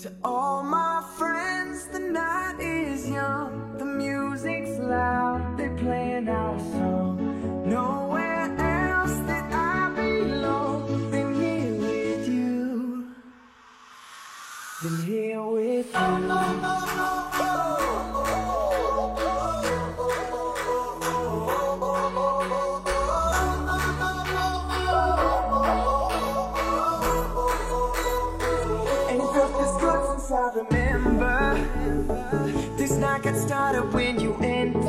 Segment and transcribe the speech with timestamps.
[0.00, 7.64] To all my friends, the night is young, the music's loud, they're playing our song.
[7.66, 13.14] Nowhere else that I belong than here with you.
[14.82, 17.15] Than here with you.
[30.32, 31.54] I remember.
[32.76, 34.85] This night got started when you entered.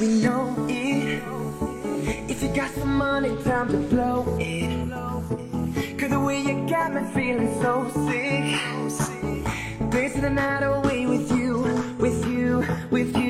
[0.00, 1.22] we know it.
[2.30, 4.88] If you got some money, time to blow it.
[5.98, 8.58] Cause the way you got me feeling so sick.
[9.90, 11.58] Dancing the night away with you,
[11.98, 13.29] with you, with you.